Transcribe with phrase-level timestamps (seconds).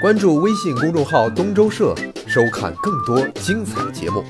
[0.00, 1.94] 关注微信公众号“东周社”，
[2.26, 4.24] 收看更多精彩节目。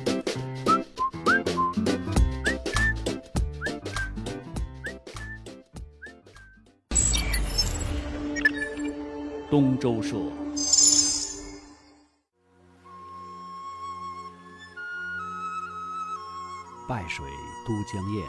[9.49, 10.17] 东周社。
[16.89, 17.25] 拜水
[17.65, 18.25] 都江堰，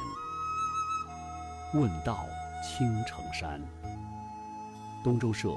[1.73, 2.19] 问道
[2.61, 3.59] 青城山。
[5.03, 5.49] 东周社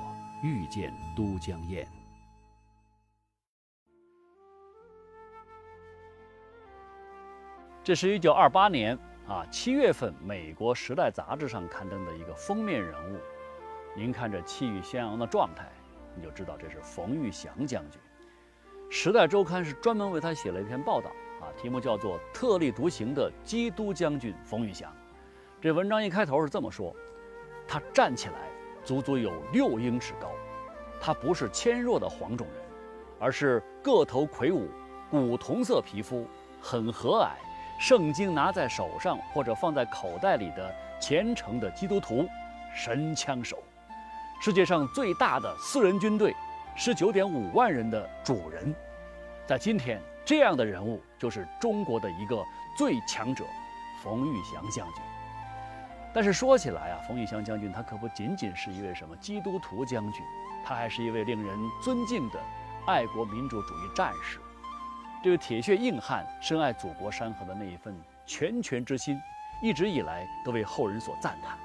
[0.44, 1.86] 遇见都江堰。
[7.82, 13.18] 这是一九二八年啊七月份，美国《时代》杂志上刊登的一个封面人物。
[13.96, 15.66] 您看这气宇轩昂的状态，
[16.14, 17.98] 你就知道这是冯玉祥将军。
[18.94, 21.10] 《时代周刊》是专门为他写了一篇报道。
[21.40, 24.94] 啊，题目叫做“特立独行的基督将军冯玉祥”。
[25.58, 26.94] 这文章一开头是这么说：
[27.66, 28.48] 他站起来
[28.84, 30.30] 足足有六英尺高，
[31.00, 32.56] 他不是纤弱的黄种人，
[33.18, 34.68] 而是个头魁梧、
[35.10, 36.26] 古铜色皮肤、
[36.60, 37.30] 很和蔼、
[37.80, 42.28] 圣经拿在手上或者放在口袋里的虔诚的基督徒
[42.74, 43.58] 神枪手，
[44.40, 46.34] 世界上最大的私人军队，
[46.76, 48.74] 十九点五万人的主人，
[49.46, 50.00] 在今天。
[50.26, 52.42] 这样的人物就是中国的一个
[52.78, 53.44] 最强者，
[54.02, 55.02] 冯玉祥将军。
[56.14, 60.22] 但是说起来啊，冯玉祥将军他可不仅仅是一位什么基督徒将军，
[60.64, 62.40] 他还是一位令人尊敬的
[62.86, 64.38] 爱国民主主义战士。
[65.24, 67.92] 这个铁血硬汉深爱祖国山河的那一份
[68.26, 69.20] 拳拳之心，
[69.60, 71.58] 一直以来都为后人所赞叹。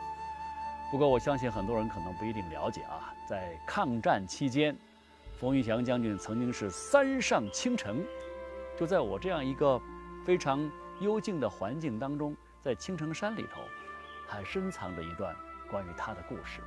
[0.90, 4.76] 不过我相信很多人可能不一定了解啊，在抗战期间，
[5.40, 8.04] 冯玉祥将军曾经是三上青城。
[8.76, 9.80] 就在我这样一个
[10.26, 10.68] 非常
[11.02, 13.62] 幽静的环境当中，在青城山里头，
[14.32, 15.36] 还深藏着一段
[15.72, 16.62] 关于他的故事。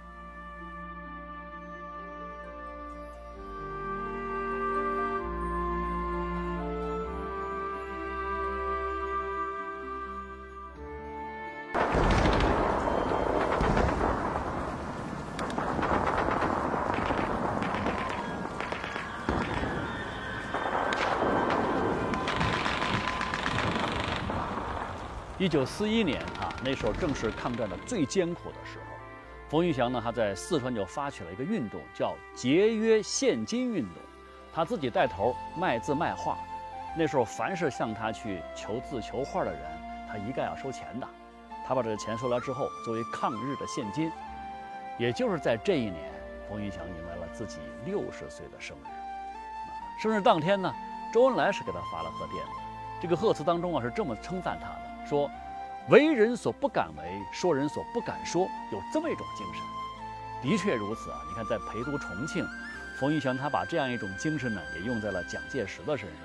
[25.39, 26.25] 一九四一年，
[26.65, 28.85] 那时候正是抗战的最艰苦的时候。
[29.49, 33.95] 冯玉祥呢，他在四川就发起了一个运动，叫节约现金运动。
[34.55, 36.39] 他自己带头卖字卖画。
[36.97, 39.61] 那时候，凡是向他去求字求画的人，
[40.09, 41.07] 他一概要收钱的。
[41.67, 44.11] 他把这个钱收来之后，作为抗日的现金。
[44.99, 46.13] 也就是在这一年，
[46.49, 50.03] 冯玉祥迎来了自己六十岁的生日。
[50.03, 50.75] 生日当天呢，
[51.13, 52.53] 周恩来是给他发了贺电的。
[53.01, 55.07] 这个贺词当中啊，是这么称赞他的。
[55.07, 55.31] 说，
[55.89, 59.63] 为人所不敢为，说人所不敢说，有这么一种精神，
[60.51, 61.19] 的确如此啊！
[61.29, 62.47] 你看，在陪都重庆，
[62.99, 66.19] 冯玉祥他把这样一种精神呢，也用在了蒋介石的身上。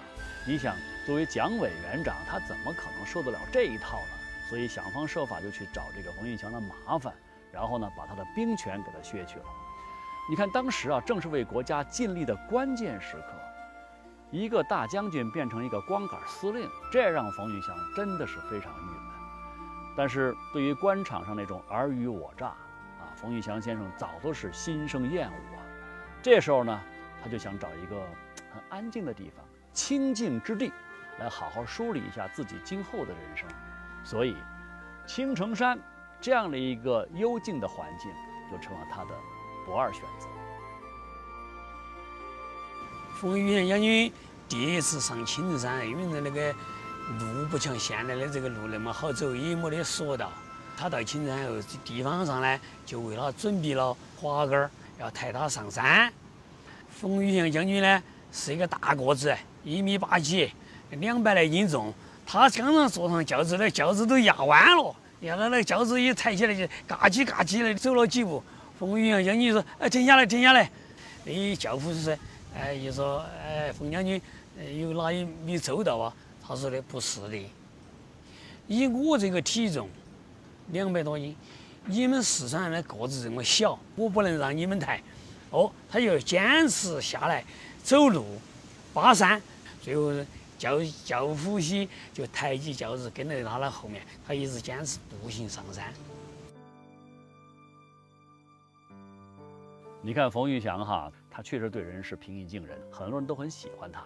[0.46, 0.76] 你想，
[1.06, 4.14] 作为蒋委员长，他怎么可能受得了这一套呢？
[4.48, 7.12] 所以想方设法就去找这个冯玉祥的麻烦，
[7.52, 9.46] 然后呢，把他的兵权给他削去了。
[10.30, 13.34] 你看，当时啊，正是为国家尽力的关键时刻。
[14.30, 18.97] 一个大将军变成一个光杆司令，这让冯玉祥真的是非常郁。
[19.98, 25.60] 但是对于官场上那种尔虞我诈，啊，冯玉祥先生早都是心生厌恶啊。
[26.22, 26.80] 这时候呢，
[27.24, 27.96] 他就想找一个
[28.54, 29.44] 很安静的地方、
[29.74, 30.72] 清静之地，
[31.18, 33.50] 来好好梳理一下自己今后的人生。
[34.04, 34.38] 所以，
[35.08, 35.80] 青城山
[36.22, 38.12] 这样的一个幽静的环境，
[38.52, 39.10] 就成了他的
[39.66, 40.28] 不二选择。
[43.16, 44.14] 冯玉祥将军
[44.48, 46.54] 第一次上青城山，因为在那个
[47.20, 50.32] 路不像现在的这个路那么好走，也没得索道。
[50.78, 51.54] 他到青城山后，
[51.84, 56.12] 地方上呢就为他准备了滑竿儿，要抬他上山。
[56.90, 60.52] 冯玉祥将军呢是一个大个子，一米八几，
[60.92, 61.94] 两百来斤重。
[62.26, 68.44] 他刚刚坐上轿子，那轿子都压弯了，压到那轿子一抬起来就嘎叽嘎叽的走了几步。
[68.78, 70.70] 冯玉祥将军说：“哎，停下来，停下来！”
[71.24, 72.16] 那轿夫说。
[72.56, 74.22] 哎，就说，哎，冯将军，
[74.80, 76.14] 有哪一米周到啊？
[76.48, 77.46] 他说的不是的，
[78.68, 79.90] 以我这个体重，
[80.70, 81.36] 两百多斤，
[81.86, 85.04] 你们四川人的个子这么小，我不能让你们抬。
[85.50, 87.44] 哦，他就坚持下来
[87.84, 88.26] 走路，
[88.94, 89.42] 爬山，
[89.82, 90.14] 最后
[90.58, 95.94] 教教夫妻就抬起轿子跟在他的后面，他一直坚持步行上山。
[100.02, 101.12] 你看冯玉祥哈。
[101.30, 104.04] 他确实对人是平易近人，很多人都很喜欢他。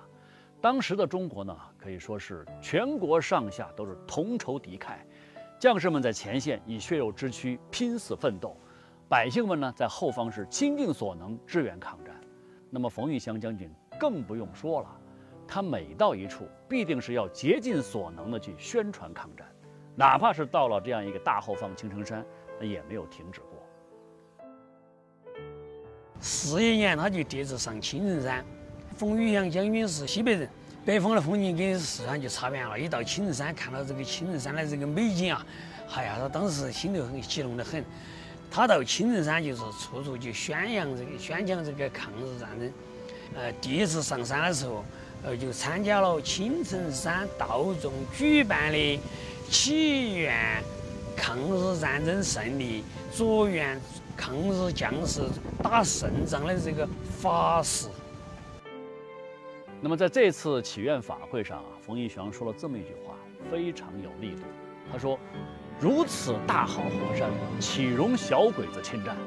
[0.61, 4.95] 当时的中国呢，可以说是全国上下都是同仇敌忾，
[5.59, 8.55] 将士们在前线以血肉之躯拼死奋斗，
[9.09, 12.15] 百姓们呢在后方是倾尽所能支援抗战。
[12.69, 14.87] 那么冯玉祥将军更不用说了，
[15.47, 19.47] 他每到一处，必定是要竭尽所能的去宣传抗战，
[19.95, 22.23] 哪怕是到了这样一个大后方青城山，
[22.59, 23.49] 那也没有停止过。
[26.19, 28.45] 四一年，他就第一次上青城山。
[28.97, 30.49] 冯玉祥将军是西北人，
[30.85, 32.79] 北方的风景跟四川就差远了。
[32.79, 35.45] 一到青城山，看到这个青城山的这个美景啊，
[35.95, 37.83] 哎呀，他当时心头很激动得很。
[38.51, 42.71] 他到青城山就是处处就宣扬这个宣讲这个抗日战争。
[43.33, 44.83] 呃，第一次上山的时候，
[45.23, 48.99] 呃，就参加了青城山道众举办的
[49.49, 50.61] 祈愿
[51.15, 52.83] 抗日战争胜利、
[53.15, 53.79] 祝愿
[54.17, 55.21] 抗日将士
[55.63, 56.87] 打胜仗的这个
[57.21, 57.87] 法事。
[59.83, 63.15] 那么在这次祈愿法会上啊，冯玉祥说了这么一句话，
[63.49, 64.43] 非常有力度。
[64.91, 65.17] 他说
[65.81, 69.17] ：“如此大好河山，岂容小鬼子侵占？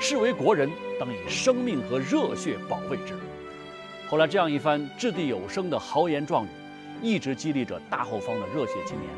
[0.00, 0.68] 是为国人，
[0.98, 3.14] 当以生命和热血保卫之。”
[4.10, 6.48] 后来这样一番掷地有声的豪言壮语，
[7.00, 9.08] 一直激励着大后方的热血青年，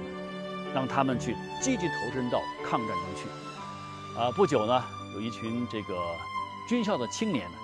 [0.74, 4.18] 让他们去积极投身到抗战中去。
[4.20, 4.84] 啊，不久呢，
[5.14, 5.96] 有一群这个
[6.68, 7.56] 军校的青年呢，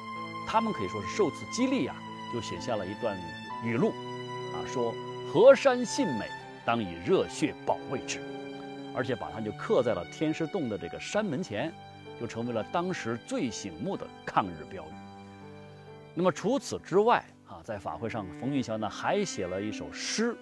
[0.48, 1.94] 他们可以说是受此激励啊。
[2.32, 3.16] 就写下了一段
[3.64, 3.90] 语录，
[4.52, 4.94] 啊，说
[5.32, 6.26] 河山信美，
[6.64, 8.20] 当以热血保卫之，
[8.94, 11.72] 而且把它就刻在了天师洞的这个山门前，
[12.20, 14.92] 就成为了当时最醒目的抗日标语。
[16.14, 20.36] 那么除此之外，啊，在法会上，冯玉祥呢还写了一首诗，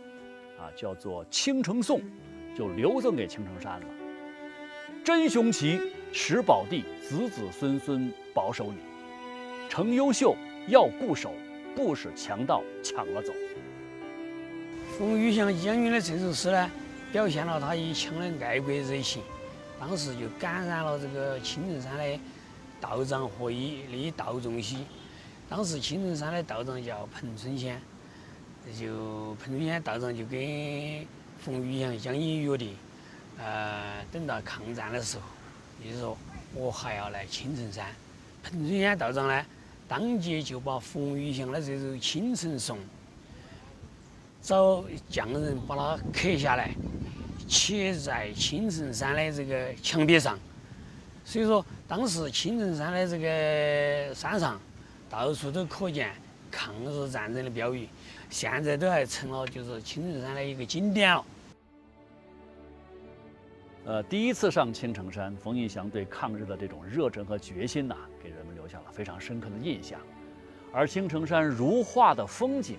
[0.59, 2.01] 啊，叫做《青城颂》，
[2.57, 3.87] 就留赠给青城山了。
[5.05, 5.81] 真雄奇，
[6.13, 8.79] 实宝地，子子孙孙保守你，
[9.69, 10.35] 成优秀
[10.67, 11.33] 要固守。
[11.79, 13.33] 不使强盗抢了走。
[14.99, 16.69] 冯玉祥将军的这首诗呢，
[17.13, 19.23] 表现了他一腔的爱国热情，
[19.79, 22.19] 当时就感染了这个青城山的
[22.81, 24.79] 道长和一那些道众些。
[25.49, 27.81] 当时青城山的道长叫彭春仙，
[28.77, 31.07] 就彭春仙道长就跟
[31.41, 32.77] 冯玉祥将军约定，
[33.39, 35.23] 呃，等到抗战的时候，
[35.85, 36.19] 就是说
[36.55, 37.87] 我还要来青城山。
[38.43, 39.47] 彭春仙道长呢？
[39.89, 42.77] 当即就把冯玉祥的这首《青城颂》
[44.43, 46.75] 找匠人把它刻下来，
[47.49, 50.39] 贴在青城山的这个墙壁上。
[51.25, 54.61] 所以说，当时青城山的这个山上
[55.11, 56.13] 到处都可见
[56.51, 57.89] 抗日战争的标语，
[58.31, 61.25] 现在都还成了就是青城山的一个景点了。
[63.87, 68.38] 呃，第一次上青城山，冯玉祥对抗日的这种热忱和决心呐，给人
[68.69, 69.99] 留下了非常深刻的印象。
[70.71, 72.77] 而青城山如画的风景，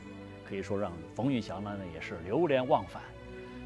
[0.47, 3.01] 可以说让冯玉祥呢也是流连忘返。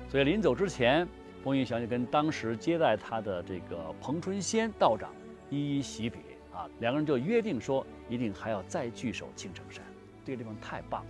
[0.08, 1.06] 所以临走之前，
[1.44, 5.12] 冯玉祥就跟当时接待他的这个彭春仙道长
[5.50, 6.22] 一一惜别
[6.54, 9.84] 啊，两个人就约定说，一定还要再聚首青城山。
[10.24, 11.10] 这个地方太棒了。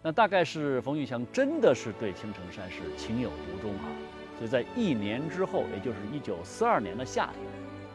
[0.00, 3.90] 那大概是冯玉祥真的是对青城山是情有独钟啊。
[4.38, 7.42] 所以在一年之后，也就是一九四二年的夏天，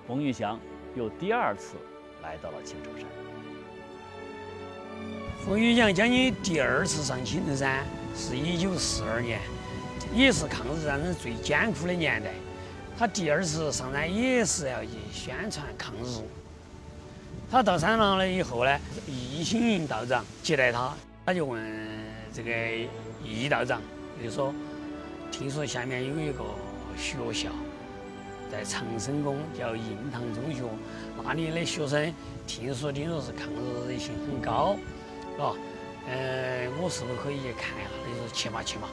[0.06, 0.60] 冯玉祥
[0.96, 1.78] 又第二次
[2.26, 3.06] 来到了青城山。
[5.46, 7.86] 冯玉祥将军第二次上青城山
[8.18, 9.40] 是一九四二年，
[10.12, 12.32] 也是抗日战争最艰苦的年代。
[12.98, 16.24] 他第二次上山也是要去宣传抗日。
[17.52, 21.64] 他到山上了以后呢，易新云道长接待他，他就问
[22.34, 22.52] 这个
[23.24, 23.80] 易道长，
[24.24, 24.54] 就说。
[25.32, 26.46] 听说下面有一个
[26.96, 27.50] 学校，
[28.56, 30.62] 在长生宫叫印堂中学，
[31.22, 32.14] 那里的学生
[32.48, 34.78] 听说听说是抗日热情很高，
[35.38, 35.52] 啊，
[36.08, 37.90] 呃，我是不是可以去看一下？
[38.08, 38.88] 你说去嘛去嘛。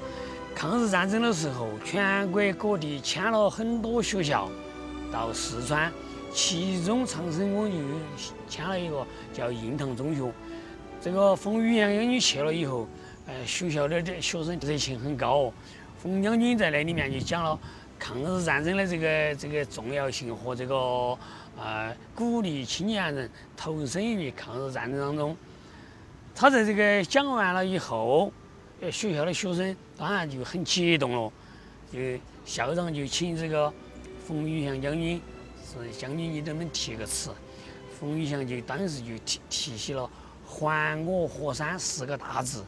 [0.52, 4.50] 抗日战争的时候，全国各地迁了很多学校
[5.12, 5.92] 到四川，
[6.33, 7.78] 其中长生宫就
[8.49, 10.28] 迁了一个叫印堂中学。
[11.00, 12.88] 这个冯玉祥将军去了以后，
[13.28, 15.52] 呃，学校的这学生热情很高。
[16.02, 17.57] 冯将军在那里面就讲了
[18.02, 21.16] 抗日战争的这个这个重要性和这个
[21.56, 25.37] 呃鼓励青年人投身于抗日战争当中。
[26.35, 28.32] 他在这个讲完了以后，
[28.80, 31.32] 呃，学校的学生当然就很激动了，
[31.92, 32.00] 就
[32.44, 33.73] 校长就请这个
[34.26, 35.23] 冯玉祥将军
[35.64, 37.30] 是将军，你能不能题个词？
[38.00, 40.11] 冯玉祥就当时就提提起了
[40.44, 42.64] “还我河山”四个大字。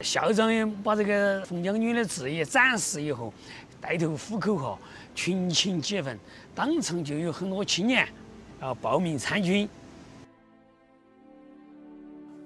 [0.00, 3.32] 校长也把这个冯将军的字也展示以后，
[3.80, 4.78] 带头呼口号，
[5.14, 6.18] 群情激奋，
[6.54, 8.08] 当场就有很多青年
[8.60, 9.68] 啊报名参军。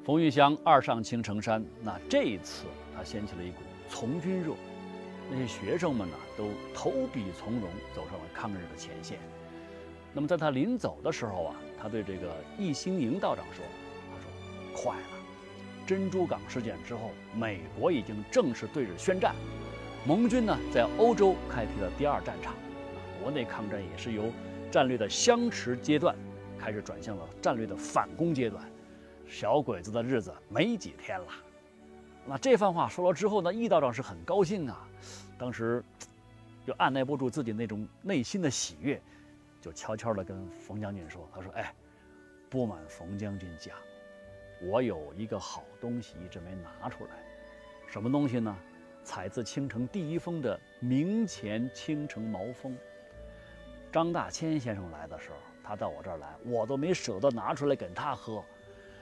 [0.04, 2.64] 冯玉祥二上青城山，那这一次
[2.96, 3.58] 他掀起了一股
[3.88, 4.52] 从军热，
[5.30, 9.18] 那些学生们呢都投笔从戎，走上了抗日的前线。
[10.12, 13.64] 那么在他临走的时候啊，他对这个易兴营道长说
[14.12, 15.06] ：“他说快了。
[15.86, 19.34] 珍珠港事件之后，美国已经正式对日宣战，
[20.04, 22.52] 盟军呢在欧洲开辟了第二战场，
[23.22, 24.32] 国内抗战也是由
[24.68, 26.16] 战略的相持阶段
[26.58, 28.64] 开始转向了战略的反攻阶段。
[29.28, 31.26] 小鬼子的日子没几天了。
[32.26, 34.86] 那这番话说了之后呢，易道长是很高兴啊，
[35.38, 35.82] 当时
[36.66, 39.00] 就按耐不住自己那种内心的喜悦，
[39.60, 41.72] 就悄悄地跟冯将军说：“他说，哎，
[42.50, 43.76] 不瞒冯将军讲。”
[44.62, 47.10] 我有一个好东西一直没拿出来，
[47.86, 48.56] 什么东西呢？
[49.02, 52.76] 采自青城第一峰的明前青城毛峰。
[53.90, 58.42] 张大千先生来的时候，他到我这儿来，我都没舍得拿出来给他喝。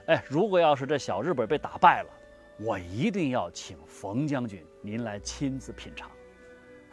[0.07, 2.09] 哎，如果要是这小日本被打败了，
[2.57, 6.11] 我一定要请冯将军您来亲自品尝。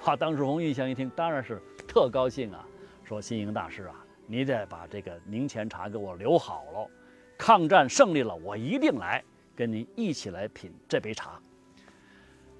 [0.05, 0.15] 哇！
[0.15, 2.65] 当时冯玉祥一听，当然是特高兴啊，
[3.03, 6.89] 说：“新营大师啊，你得把这个明前茶给我留好了。”
[7.37, 9.25] 抗战胜利了，我一定来
[9.57, 11.41] 跟您一起来品这杯茶。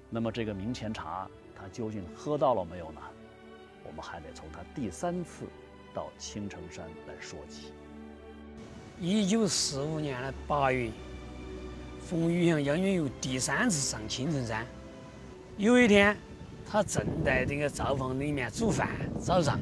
[0.09, 3.01] 那么这个明前茶，他究竟喝到了没有呢？
[3.83, 5.45] 我们还得从他第三次
[5.93, 7.71] 到青城山来说起。
[8.99, 10.91] 一九四五年的八月，
[12.01, 14.65] 冯玉祥将军又第三次上青城山。
[15.57, 16.17] 有一天，
[16.69, 18.89] 他正在这个灶房里面煮饭，
[19.19, 19.59] 早上，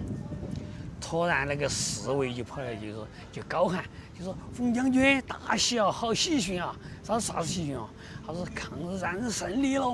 [1.02, 3.84] 突然那个侍卫就跑来就说，就高喊。
[4.18, 6.76] 就说冯将军大喜啊，好喜讯啊！
[7.06, 7.88] 他说啥子喜讯啊？
[8.26, 9.86] 他说抗日战争胜利了。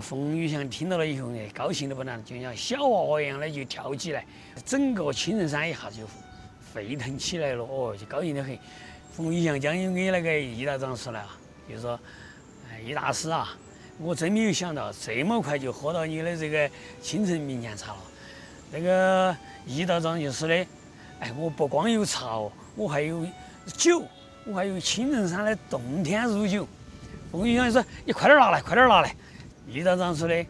[0.00, 4.24] 冯玉祥听到了以后呢，高兴的不得了，就像小娃娃一样的就跳起来，
[4.64, 6.06] 整个青城山一下就
[6.72, 7.64] 沸腾起来了。
[7.64, 8.58] 哦，就高兴得很。
[9.12, 11.26] 冯玉祥将军给那个易道长说了，
[11.68, 11.98] 就说
[12.70, 13.56] ：“哎，易大师啊，
[13.98, 17.98] 我真没有想到这么快就喝到你的这个青城明前茶了。”
[18.70, 19.34] 那个
[19.66, 20.54] 易道长就说的
[21.20, 23.26] ：“哎，我不光有茶哦，我还有。”
[23.76, 24.00] 酒，
[24.44, 26.68] 我还有青城山的洞天入酒。
[27.32, 29.12] 冯玉祥说：“你快点拿来，快点拿来。”
[29.68, 30.46] 易道长说的：“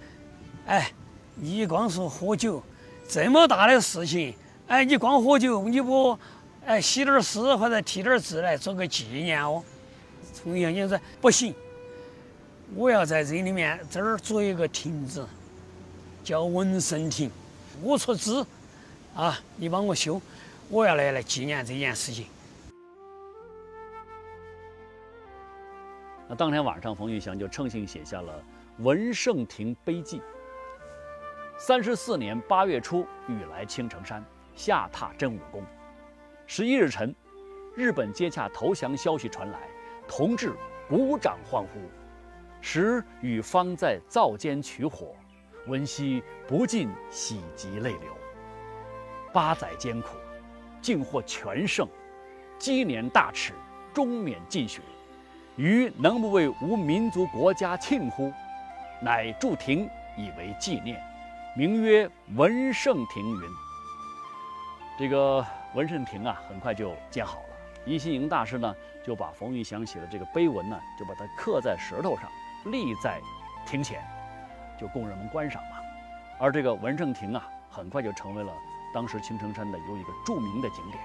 [0.66, 0.92] 哎，
[1.34, 2.62] 你光说喝酒，
[3.08, 4.34] 这么大的事情，
[4.66, 6.18] 哎，你光喝酒，你不
[6.66, 9.62] 哎写点诗或者题点字来做个纪念哦？”
[10.44, 11.54] 冯玉祥就说：“不行，
[12.74, 15.26] 我要在这里面这儿做一个亭子，
[16.22, 17.30] 叫文圣亭，
[17.82, 18.46] 我出资
[19.14, 20.20] 啊，你帮我修，
[20.68, 22.26] 我要来来纪念这件事情。”
[26.28, 28.32] 那当天晚上，冯玉祥就乘兴写下了
[28.80, 30.18] 《文圣亭碑记》。
[31.56, 34.22] 三十四年八月初，欲来青城山，
[34.54, 35.64] 下榻真武宫。
[36.46, 37.14] 十一日晨，
[37.74, 39.60] 日本接洽投降消息传来，
[40.06, 40.52] 同志
[40.88, 41.80] 鼓掌欢呼。
[42.60, 45.14] 时与方在灶间取火，
[45.66, 48.12] 闻悉不禁喜极泪流。
[49.32, 50.18] 八载艰苦，
[50.82, 51.88] 竟获全胜，
[52.58, 53.54] 积年大耻，
[53.94, 54.82] 终免尽血。
[55.56, 58.30] 余能不为吾民族国家庆乎？
[59.00, 61.02] 乃筑亭以为纪念，
[61.54, 63.50] 名曰文圣亭云。
[64.98, 67.46] 这个文圣亭啊，很快就建好了。
[67.84, 68.74] 一心营大师呢，
[69.04, 72.24] 就把冯玉祥写的这个碑文呢，就把它刻在石头上，
[72.72, 73.20] 立在
[73.66, 74.02] 亭前，
[74.80, 75.76] 就供人们观赏嘛。
[76.38, 78.52] 而这个文圣亭啊，很快就成为了
[78.94, 81.02] 当时青城山的有一个著名的景点。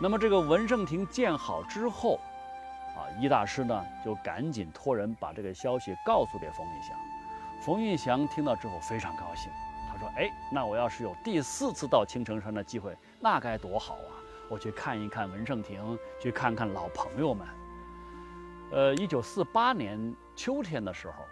[0.00, 2.18] 那么这个文圣亭建好之后，
[2.96, 6.96] 啊，易大师呢就赶紧托人把这个消息告诉给冯玉祥。
[7.62, 9.50] 冯玉祥听到之后非常高兴，
[9.90, 14.12] 他说：“哎，那我要是有第四次到青城山的机会，那该多好啊！
[14.48, 17.46] 我去看一看文圣亭，去看看老朋友们。”
[18.72, 21.24] 呃，一九四八年秋天的时候，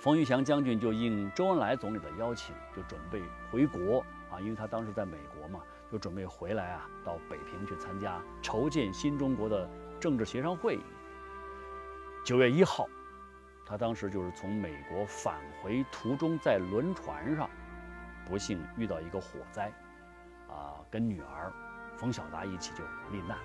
[0.00, 3.98] 冯玉祥将军就应周恩来总理的邀请，就准备回国
[4.30, 5.60] 啊，因为他当时在美国嘛，
[5.90, 9.68] 就准备回来啊，到北平去参加筹建新中国的
[10.00, 10.80] 政治协商会议。
[12.28, 12.86] 九月一号，
[13.64, 17.48] 他当时就是从美国返回途中，在轮船上，
[18.26, 19.72] 不幸遇到一个火灾，
[20.46, 21.50] 啊，跟女儿
[21.96, 23.38] 冯小达一起就罹难。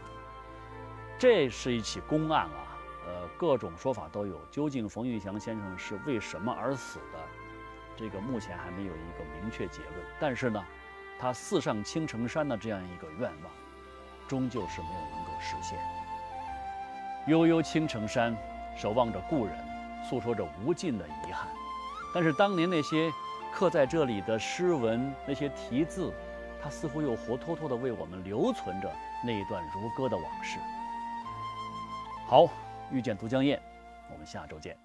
[1.17, 4.37] 这是一起公案啊，呃，各种说法都有。
[4.47, 7.19] 究竟冯玉祥先生是为什么而死的，
[7.95, 9.93] 这个目前还没有一个明确结论。
[10.19, 10.61] 但是呢，
[11.17, 13.53] 他四上青城山的这样一个愿望，
[14.27, 15.79] 终究是没有能够实现。
[17.27, 18.35] 悠悠青城山。
[18.75, 19.55] 守望着故人，
[20.07, 21.47] 诉说着无尽的遗憾。
[22.13, 23.11] 但是当年那些
[23.51, 26.13] 刻在这里的诗文，那些题字，
[26.61, 28.91] 它似乎又活脱脱地为我们留存着
[29.23, 30.59] 那一段如歌的往事。
[32.27, 32.47] 好，
[32.91, 33.59] 遇见都江堰，
[34.11, 34.82] 我们下周见。